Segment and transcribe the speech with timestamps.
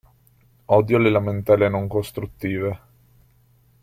[0.77, 2.73] Odio le lamentele non costruttive.